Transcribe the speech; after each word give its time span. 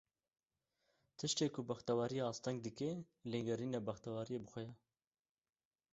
Tiştê 1.17 1.45
ku 1.53 1.61
bextewariyê 1.69 2.23
asteng 2.31 2.57
dike, 2.65 2.91
lêgerîna 3.31 3.79
bextewariyê 3.87 4.39
bi 4.43 4.49
xwe 4.51 4.61
ye. 4.67 4.73